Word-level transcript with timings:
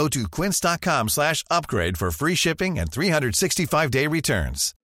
Go 0.00 0.08
to 0.08 0.26
quince.com 0.30 1.08
slash 1.08 1.44
upgrade 1.50 1.98
for 1.98 2.10
free 2.10 2.34
shipping 2.34 2.78
and 2.78 2.90
365-day 2.90 4.06
returns. 4.06 4.74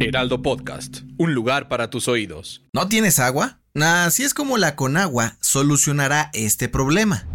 Heraldo 0.00 0.42
Podcast, 0.42 1.02
un 1.18 1.34
lugar 1.34 1.68
para 1.68 1.88
tus 1.88 2.08
oídos. 2.08 2.62
¿No 2.74 2.88
tienes 2.88 3.18
agua? 3.18 3.58
Así 3.74 4.22
es 4.22 4.34
como 4.34 4.58
la 4.58 4.76
Conagua 4.76 5.36
solucionará 5.40 6.28
este 6.34 6.68
problema. 6.68 7.26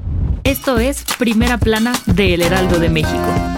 Esto 0.43 0.77
es 0.77 1.03
Primera 1.17 1.57
Plana 1.57 1.93
de 2.05 2.35
El 2.35 2.43
Heraldo 2.43 2.77
de 2.77 2.89
México. 2.89 3.54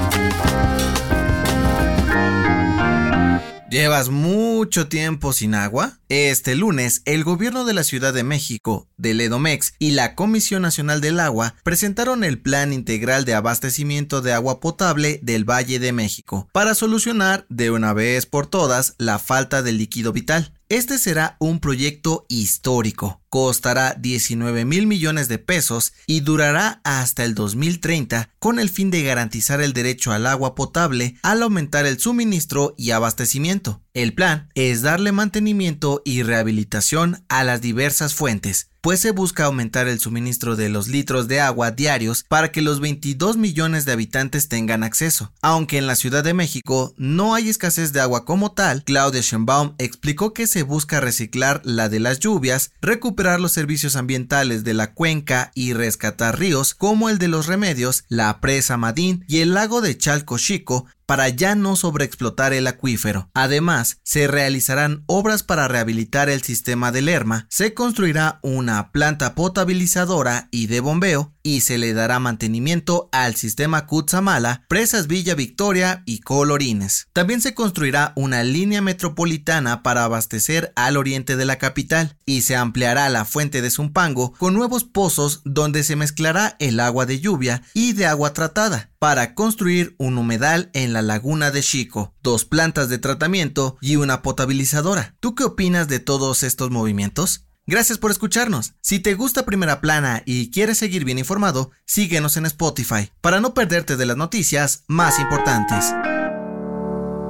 ¿Llevas 3.77 4.09
mucho 4.09 4.87
tiempo 4.87 5.33
sin 5.33 5.53
agua? 5.53 5.99
Este 6.09 6.55
lunes, 6.55 7.03
el 7.05 7.23
gobierno 7.23 7.63
de 7.63 7.75
la 7.75 7.83
Ciudad 7.83 8.11
de 8.11 8.23
México, 8.23 8.87
del 8.97 9.21
EDOMEX 9.21 9.75
y 9.77 9.91
la 9.91 10.15
Comisión 10.15 10.63
Nacional 10.63 10.99
del 10.99 11.19
Agua 11.19 11.53
presentaron 11.61 12.23
el 12.23 12.39
Plan 12.39 12.73
Integral 12.73 13.23
de 13.23 13.35
Abastecimiento 13.35 14.23
de 14.23 14.33
Agua 14.33 14.61
Potable 14.61 15.19
del 15.21 15.47
Valle 15.47 15.77
de 15.77 15.93
México 15.93 16.49
para 16.53 16.73
solucionar 16.73 17.45
de 17.49 17.69
una 17.69 17.93
vez 17.93 18.25
por 18.25 18.47
todas 18.47 18.95
la 18.97 19.19
falta 19.19 19.61
de 19.61 19.73
líquido 19.73 20.11
vital. 20.11 20.51
Este 20.69 20.97
será 20.97 21.37
un 21.39 21.59
proyecto 21.59 22.25
histórico. 22.29 23.21
Costará 23.29 23.93
19 23.99 24.63
mil 24.63 24.87
millones 24.87 25.27
de 25.27 25.37
pesos 25.37 25.93
y 26.05 26.21
durará 26.21 26.81
hasta 26.83 27.25
el 27.25 27.35
2030 27.35 28.29
con 28.39 28.57
el 28.59 28.69
fin 28.69 28.89
de 28.89 29.03
garantizar 29.03 29.59
el 29.61 29.73
derecho 29.73 30.13
al 30.13 30.25
agua 30.25 30.55
potable 30.55 31.17
al 31.23 31.43
aumentar 31.43 31.85
el 31.85 31.99
suministro 31.99 32.73
y 32.77 32.91
abastecimiento. 32.91 33.81
El 33.93 34.13
plan 34.13 34.47
es 34.53 34.83
darle 34.83 35.11
mantenimiento 35.11 36.03
y 36.05 36.21
rehabilitación 36.21 37.25
a 37.29 37.43
las 37.43 37.61
diversas 37.61 38.13
fuentes, 38.13 38.69
pues 38.81 38.99
se 38.99 39.09
busca 39.09 39.45
aumentar 39.45 39.87
el 39.87 39.99
suministro 39.99 40.55
de 40.55 40.69
los 40.69 40.87
litros 40.87 41.27
de 41.27 41.41
agua 41.41 41.71
diarios 41.71 42.23
para 42.29 42.51
que 42.51 42.61
los 42.61 42.79
22 42.79 43.37
millones 43.37 43.85
de 43.85 43.93
habitantes 43.93 44.49
tengan 44.49 44.83
acceso. 44.83 45.33
Aunque 45.41 45.79
en 45.79 45.87
la 45.87 45.95
Ciudad 45.95 46.23
de 46.23 46.35
México 46.35 46.93
no 46.95 47.33
hay 47.33 47.49
escasez 47.49 47.91
de 47.91 47.99
agua 47.99 48.23
como 48.23 48.51
tal, 48.51 48.83
Claudia 48.83 49.21
Schönbaum 49.21 49.73
explicó 49.79 50.31
que 50.31 50.45
se 50.45 50.61
busca 50.61 51.01
reciclar 51.01 51.61
la 51.65 51.89
de 51.89 51.99
las 51.99 52.19
lluvias, 52.19 52.71
recuperar 52.81 53.16
los 53.39 53.51
servicios 53.51 53.95
ambientales 53.95 54.63
de 54.63 54.73
la 54.73 54.93
cuenca 54.93 55.51
y 55.55 55.73
rescatar 55.73 56.39
ríos 56.39 56.73
como 56.73 57.09
el 57.09 57.17
de 57.17 57.27
los 57.27 57.47
remedios, 57.47 58.05
la 58.07 58.39
presa 58.39 58.77
Madín 58.77 59.25
y 59.27 59.39
el 59.39 59.53
lago 59.53 59.81
de 59.81 59.97
Chalco 59.97 60.37
Chico 60.37 60.85
para 61.07 61.29
ya 61.29 61.55
no 61.55 61.75
sobreexplotar 61.75 62.53
el 62.53 62.67
acuífero. 62.67 63.31
Además, 63.33 63.97
se 64.03 64.27
realizarán 64.27 65.03
obras 65.07 65.41
para 65.41 65.67
rehabilitar 65.67 66.29
el 66.29 66.43
sistema 66.43 66.91
de 66.91 67.01
Lerma, 67.01 67.47
se 67.49 67.73
construirá 67.73 68.39
una 68.43 68.91
planta 68.91 69.33
potabilizadora 69.33 70.49
y 70.51 70.67
de 70.67 70.81
bombeo, 70.81 71.33
y 71.47 71.61
se 71.61 71.77
le 71.77 71.93
dará 71.93 72.19
mantenimiento 72.19 73.07
al 73.13 73.35
sistema 73.35 73.85
Cutzamala, 73.85 74.65
Presas 74.67 75.07
Villa 75.07 75.33
Victoria 75.33 76.03
y 76.05 76.19
Colorines. 76.19 77.07
También 77.13 77.41
se 77.41 77.53
construirá 77.53 78.11
una 78.17 78.43
línea 78.43 78.81
metropolitana 78.81 79.81
para 79.81 80.03
abastecer 80.03 80.73
al 80.75 80.97
oriente 80.97 81.37
de 81.37 81.45
la 81.45 81.57
capital 81.57 82.17
y 82.25 82.41
se 82.41 82.57
ampliará 82.57 83.07
la 83.07 83.23
fuente 83.23 83.61
de 83.61 83.71
Zumpango 83.71 84.33
con 84.33 84.53
nuevos 84.55 84.83
pozos 84.83 85.41
donde 85.45 85.85
se 85.85 85.95
mezclará 85.95 86.57
el 86.59 86.81
agua 86.81 87.05
de 87.05 87.21
lluvia 87.21 87.63
y 87.73 87.93
de 87.93 88.07
agua 88.07 88.33
tratada 88.33 88.91
para 88.99 89.33
construir 89.35 89.95
un 89.97 90.17
humedal 90.17 90.69
en 90.73 90.93
la 90.93 91.01
laguna 91.01 91.51
de 91.51 91.61
Chico, 91.61 92.15
dos 92.21 92.45
plantas 92.45 92.89
de 92.89 92.97
tratamiento 92.97 93.77
y 93.81 93.95
una 93.95 94.21
potabilizadora. 94.21 95.15
¿Tú 95.19 95.35
qué 95.35 95.43
opinas 95.43 95.87
de 95.87 95.99
todos 95.99 96.43
estos 96.43 96.71
movimientos? 96.71 97.47
Gracias 97.65 97.97
por 97.97 98.11
escucharnos. 98.11 98.75
Si 98.81 98.99
te 98.99 99.13
gusta 99.13 99.45
Primera 99.45 99.81
Plana 99.81 100.23
y 100.25 100.51
quieres 100.51 100.77
seguir 100.77 101.03
bien 101.03 101.19
informado, 101.19 101.71
síguenos 101.85 102.37
en 102.37 102.45
Spotify 102.45 103.11
para 103.19 103.41
no 103.41 103.53
perderte 103.53 103.97
de 103.97 104.05
las 104.05 104.15
noticias 104.15 104.85
más 104.87 105.19
importantes. 105.19 105.93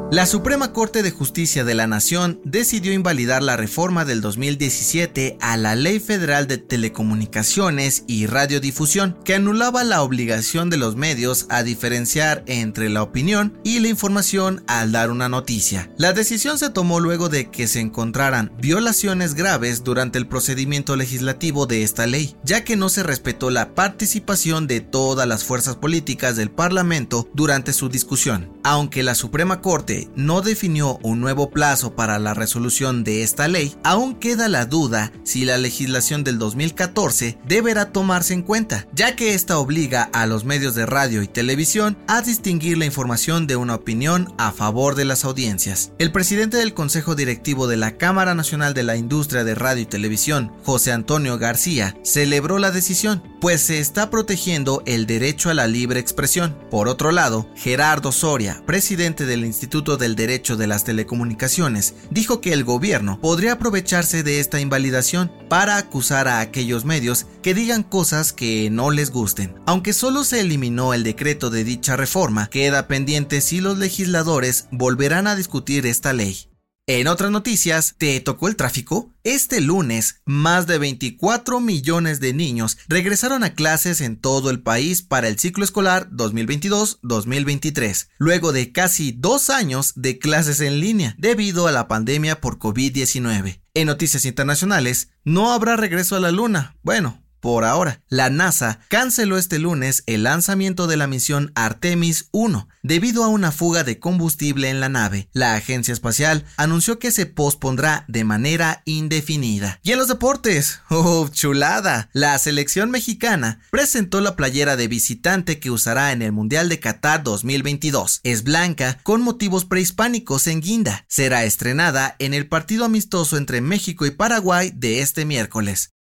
La 0.09 0.25
Suprema 0.25 0.71
Corte 0.71 1.03
de 1.03 1.11
Justicia 1.11 1.65
de 1.65 1.75
la 1.75 1.85
Nación 1.85 2.39
decidió 2.45 2.93
invalidar 2.93 3.43
la 3.43 3.57
reforma 3.57 4.05
del 4.05 4.21
2017 4.21 5.37
a 5.41 5.57
la 5.57 5.75
Ley 5.75 5.99
Federal 5.99 6.47
de 6.47 6.57
Telecomunicaciones 6.57 8.05
y 8.07 8.25
Radiodifusión, 8.25 9.17
que 9.25 9.35
anulaba 9.35 9.83
la 9.83 10.01
obligación 10.01 10.69
de 10.69 10.77
los 10.77 10.95
medios 10.95 11.45
a 11.49 11.61
diferenciar 11.61 12.45
entre 12.47 12.89
la 12.89 13.03
opinión 13.03 13.59
y 13.65 13.79
la 13.79 13.89
información 13.89 14.63
al 14.67 14.93
dar 14.93 15.11
una 15.11 15.27
noticia. 15.27 15.91
La 15.97 16.13
decisión 16.13 16.57
se 16.57 16.69
tomó 16.69 17.01
luego 17.01 17.27
de 17.27 17.51
que 17.51 17.67
se 17.67 17.81
encontraran 17.81 18.53
violaciones 18.61 19.33
graves 19.33 19.83
durante 19.83 20.17
el 20.17 20.27
procedimiento 20.27 20.95
legislativo 20.95 21.65
de 21.65 21.83
esta 21.83 22.07
ley, 22.07 22.33
ya 22.45 22.63
que 22.63 22.77
no 22.77 22.87
se 22.87 23.03
respetó 23.03 23.49
la 23.49 23.75
participación 23.75 24.67
de 24.67 24.79
todas 24.79 25.27
las 25.27 25.43
fuerzas 25.43 25.75
políticas 25.75 26.37
del 26.37 26.49
Parlamento 26.49 27.29
durante 27.33 27.73
su 27.73 27.89
discusión. 27.89 28.53
Aunque 28.63 29.03
la 29.03 29.13
Suprema 29.13 29.61
Corte 29.61 29.96
no 30.15 30.41
definió 30.41 30.99
un 31.03 31.19
nuevo 31.19 31.49
plazo 31.49 31.95
para 31.95 32.19
la 32.19 32.33
resolución 32.33 33.03
de 33.03 33.23
esta 33.23 33.47
ley, 33.47 33.75
aún 33.83 34.15
queda 34.15 34.47
la 34.47 34.65
duda 34.65 35.11
si 35.23 35.45
la 35.45 35.57
legislación 35.57 36.23
del 36.23 36.39
2014 36.39 37.37
deberá 37.47 37.91
tomarse 37.91 38.33
en 38.33 38.41
cuenta, 38.41 38.87
ya 38.93 39.15
que 39.15 39.33
esta 39.33 39.57
obliga 39.57 40.09
a 40.13 40.25
los 40.25 40.45
medios 40.45 40.75
de 40.75 40.85
radio 40.85 41.21
y 41.21 41.27
televisión 41.27 41.97
a 42.07 42.21
distinguir 42.21 42.77
la 42.77 42.85
información 42.85 43.47
de 43.47 43.55
una 43.55 43.75
opinión 43.75 44.33
a 44.37 44.51
favor 44.51 44.95
de 44.95 45.05
las 45.05 45.25
audiencias. 45.25 45.91
El 45.97 46.11
presidente 46.11 46.57
del 46.57 46.73
Consejo 46.73 47.15
Directivo 47.15 47.67
de 47.67 47.77
la 47.77 47.97
Cámara 47.97 48.35
Nacional 48.35 48.73
de 48.73 48.83
la 48.83 48.95
Industria 48.95 49.43
de 49.43 49.55
Radio 49.55 49.83
y 49.83 49.85
Televisión, 49.85 50.51
José 50.63 50.91
Antonio 50.91 51.37
García, 51.37 51.95
celebró 52.03 52.59
la 52.59 52.71
decisión, 52.71 53.23
pues 53.39 53.61
se 53.61 53.79
está 53.79 54.09
protegiendo 54.09 54.83
el 54.85 55.05
derecho 55.05 55.49
a 55.49 55.53
la 55.53 55.67
libre 55.67 55.99
expresión. 55.99 56.57
Por 56.69 56.87
otro 56.87 57.11
lado, 57.11 57.49
Gerardo 57.55 58.11
Soria, 58.11 58.61
presidente 58.65 59.25
del 59.25 59.45
Instituto 59.45 59.97
del 59.97 60.15
Derecho 60.15 60.55
de 60.55 60.67
las 60.67 60.83
Telecomunicaciones 60.83 61.95
dijo 62.11 62.41
que 62.41 62.53
el 62.53 62.63
gobierno 62.63 63.19
podría 63.21 63.53
aprovecharse 63.53 64.23
de 64.23 64.39
esta 64.39 64.59
invalidación 64.59 65.31
para 65.49 65.77
acusar 65.77 66.27
a 66.27 66.39
aquellos 66.39 66.85
medios 66.85 67.27
que 67.41 67.53
digan 67.53 67.83
cosas 67.83 68.33
que 68.33 68.69
no 68.69 68.91
les 68.91 69.11
gusten. 69.11 69.55
Aunque 69.65 69.93
solo 69.93 70.23
se 70.23 70.41
eliminó 70.41 70.93
el 70.93 71.03
decreto 71.03 71.49
de 71.49 71.63
dicha 71.63 71.95
reforma, 71.95 72.49
queda 72.49 72.87
pendiente 72.87 73.41
si 73.41 73.61
los 73.61 73.77
legisladores 73.77 74.67
volverán 74.71 75.27
a 75.27 75.35
discutir 75.35 75.85
esta 75.85 76.13
ley. 76.13 76.47
En 76.89 77.07
otras 77.09 77.31
noticias, 77.31 77.95
¿te 77.97 78.17
tocó 78.21 78.47
el 78.47 78.55
tráfico? 78.55 79.11
Este 79.25 79.59
lunes, 79.59 80.21
más 80.23 80.67
de 80.67 80.77
24 80.77 81.59
millones 81.59 82.21
de 82.21 82.33
niños 82.33 82.77
regresaron 82.87 83.43
a 83.43 83.55
clases 83.55 83.99
en 83.99 84.15
todo 84.15 84.49
el 84.49 84.61
país 84.61 85.01
para 85.01 85.27
el 85.27 85.37
ciclo 85.37 85.65
escolar 85.65 86.09
2022-2023, 86.11 88.07
luego 88.19 88.53
de 88.53 88.71
casi 88.71 89.11
dos 89.11 89.49
años 89.49 89.91
de 89.97 90.17
clases 90.17 90.61
en 90.61 90.79
línea 90.79 91.13
debido 91.17 91.67
a 91.67 91.73
la 91.73 91.89
pandemia 91.89 92.39
por 92.39 92.57
COVID-19. 92.57 93.59
En 93.73 93.87
noticias 93.87 94.23
internacionales, 94.23 95.09
no 95.25 95.51
habrá 95.51 95.75
regreso 95.75 96.15
a 96.15 96.21
la 96.21 96.31
luna. 96.31 96.77
Bueno, 96.83 97.21
por 97.39 97.65
ahora, 97.65 98.01
la 98.09 98.29
NASA 98.29 98.79
canceló 98.87 99.37
este 99.37 99.59
lunes 99.59 100.03
el 100.05 100.23
lanzamiento 100.23 100.87
de 100.87 100.97
la 100.97 101.07
misión 101.07 101.51
Artemis 101.55 102.29
1 102.31 102.67
debido 102.83 103.23
a 103.23 103.27
una 103.27 103.51
fuga 103.51 103.83
de 103.83 103.99
combustible 103.99 104.69
en 104.69 104.79
la 104.79 104.89
nave. 104.89 105.29
La 105.33 105.55
agencia 105.55 105.93
espacial 105.93 106.45
anunció 106.55 106.99
que 106.99 107.11
se 107.11 107.25
pospondrá 107.25 108.05
de 108.07 108.23
manera 108.23 108.81
indefinida. 108.85 109.79
Y 109.83 109.91
en 109.91 109.99
los 109.99 110.07
deportes, 110.07 110.81
¡oh, 110.89 111.27
chulada! 111.27 112.09
La 112.13 112.37
selección 112.39 112.89
mexicana 112.89 113.59
presentó 113.71 114.21
la 114.21 114.35
playera 114.35 114.75
de 114.75 114.87
visitante 114.87 115.59
que 115.59 115.71
usará 115.71 116.11
en 116.11 116.21
el 116.21 116.31
Mundial 116.31 116.69
de 116.69 116.79
Qatar 116.79 117.23
2022. 117.23 118.21
Es 118.23 118.43
blanca 118.43 118.99
con 119.03 119.21
motivos 119.21 119.65
prehispánicos 119.65 120.47
en 120.47 120.61
guinda. 120.61 121.05
Será 121.07 121.43
estrenada 121.43 122.15
en 122.19 122.33
el 122.33 122.47
partido 122.47 122.85
amistoso 122.85 123.37
entre 123.37 123.61
México 123.61 124.05
y 124.05 124.11
Paraguay 124.11 124.71
de 124.73 125.01
este 125.01 125.25
miércoles. 125.25 125.96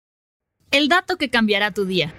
El 0.71 0.87
dato 0.87 1.17
que 1.17 1.29
cambiará 1.29 1.71
tu 1.71 1.85
día. 1.85 2.15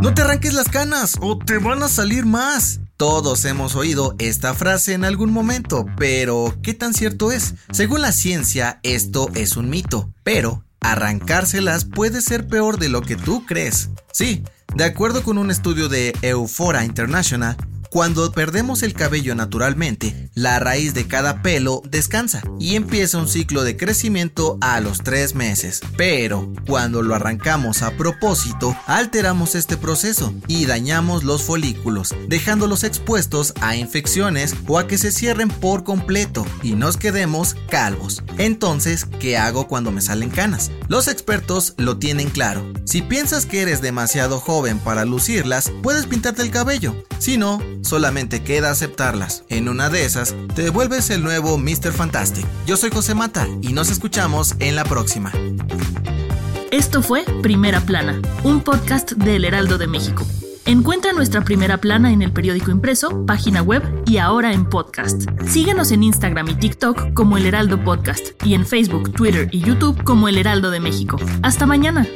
No 0.00 0.14
te 0.14 0.22
arranques 0.22 0.54
las 0.54 0.68
canas 0.68 1.16
o 1.20 1.36
te 1.36 1.58
van 1.58 1.82
a 1.82 1.88
salir 1.88 2.26
más. 2.26 2.78
Todos 2.96 3.44
hemos 3.44 3.74
oído 3.74 4.14
esta 4.20 4.54
frase 4.54 4.94
en 4.94 5.04
algún 5.04 5.32
momento, 5.32 5.84
pero 5.96 6.56
¿qué 6.62 6.74
tan 6.74 6.94
cierto 6.94 7.32
es? 7.32 7.54
Según 7.72 8.02
la 8.02 8.12
ciencia, 8.12 8.78
esto 8.84 9.30
es 9.34 9.56
un 9.56 9.68
mito, 9.68 10.12
pero 10.22 10.64
arrancárselas 10.78 11.84
puede 11.86 12.20
ser 12.20 12.46
peor 12.46 12.78
de 12.78 12.88
lo 12.88 13.02
que 13.02 13.16
tú 13.16 13.44
crees. 13.44 13.90
Sí, 14.12 14.44
De 14.76 14.84
acuerdo 14.84 15.22
con 15.22 15.38
un 15.38 15.50
estudio 15.50 15.88
de 15.88 16.14
Eufora 16.22 16.84
International, 16.84 17.56
cuando 17.92 18.32
perdemos 18.32 18.82
el 18.82 18.94
cabello 18.94 19.34
naturalmente, 19.34 20.30
la 20.32 20.58
raíz 20.58 20.94
de 20.94 21.06
cada 21.06 21.42
pelo 21.42 21.82
descansa 21.84 22.42
y 22.58 22.74
empieza 22.74 23.18
un 23.18 23.28
ciclo 23.28 23.64
de 23.64 23.76
crecimiento 23.76 24.56
a 24.62 24.80
los 24.80 25.02
tres 25.02 25.34
meses. 25.34 25.82
Pero 25.98 26.50
cuando 26.66 27.02
lo 27.02 27.14
arrancamos 27.14 27.82
a 27.82 27.90
propósito, 27.98 28.74
alteramos 28.86 29.54
este 29.54 29.76
proceso 29.76 30.32
y 30.48 30.64
dañamos 30.64 31.22
los 31.22 31.42
folículos, 31.42 32.14
dejándolos 32.28 32.82
expuestos 32.82 33.52
a 33.60 33.76
infecciones 33.76 34.54
o 34.66 34.78
a 34.78 34.86
que 34.86 34.96
se 34.96 35.12
cierren 35.12 35.48
por 35.48 35.84
completo 35.84 36.46
y 36.62 36.72
nos 36.72 36.96
quedemos 36.96 37.56
calvos. 37.68 38.22
Entonces, 38.38 39.04
¿qué 39.20 39.36
hago 39.36 39.68
cuando 39.68 39.92
me 39.92 40.00
salen 40.00 40.30
canas? 40.30 40.70
Los 40.88 41.08
expertos 41.08 41.74
lo 41.76 41.98
tienen 41.98 42.30
claro. 42.30 42.72
Si 42.86 43.02
piensas 43.02 43.44
que 43.44 43.60
eres 43.60 43.82
demasiado 43.82 44.40
joven 44.40 44.78
para 44.78 45.04
lucirlas, 45.04 45.70
puedes 45.82 46.06
pintarte 46.06 46.40
el 46.40 46.50
cabello. 46.50 46.94
Si 47.18 47.36
no, 47.36 47.60
solamente 47.82 48.42
queda 48.42 48.70
aceptarlas. 48.70 49.44
En 49.48 49.68
una 49.68 49.90
de 49.90 50.04
esas, 50.04 50.34
te 50.54 50.70
vuelves 50.70 51.10
el 51.10 51.22
nuevo 51.22 51.58
Mr. 51.58 51.92
Fantastic. 51.92 52.46
Yo 52.66 52.76
soy 52.76 52.90
José 52.90 53.14
Mata 53.14 53.46
y 53.60 53.72
nos 53.72 53.90
escuchamos 53.90 54.54
en 54.58 54.76
la 54.76 54.84
próxima. 54.84 55.32
Esto 56.70 57.02
fue 57.02 57.24
Primera 57.42 57.80
Plana, 57.80 58.20
un 58.44 58.62
podcast 58.62 59.12
del 59.12 59.44
Heraldo 59.44 59.76
de 59.78 59.86
México. 59.86 60.24
Encuentra 60.64 61.12
nuestra 61.12 61.42
primera 61.42 61.78
plana 61.78 62.12
en 62.12 62.22
el 62.22 62.32
periódico 62.32 62.70
impreso, 62.70 63.26
página 63.26 63.62
web 63.62 63.82
y 64.06 64.18
ahora 64.18 64.52
en 64.52 64.64
podcast. 64.64 65.22
Síguenos 65.46 65.90
en 65.90 66.04
Instagram 66.04 66.48
y 66.48 66.54
TikTok 66.54 67.14
como 67.14 67.36
El 67.36 67.46
Heraldo 67.46 67.82
Podcast 67.82 68.42
y 68.44 68.54
en 68.54 68.64
Facebook, 68.64 69.12
Twitter 69.12 69.48
y 69.50 69.60
YouTube 69.60 70.02
como 70.04 70.28
El 70.28 70.38
Heraldo 70.38 70.70
de 70.70 70.78
México. 70.78 71.18
Hasta 71.42 71.66
mañana. 71.66 72.06